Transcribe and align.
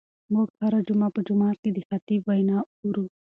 موږ 0.33 0.47
هره 0.61 0.79
جمعه 0.87 1.07
په 1.15 1.19
جومات 1.27 1.57
کې 1.63 1.69
د 1.73 1.77
خطیب 1.89 2.21
وینا 2.25 2.57
اورو. 2.83 3.05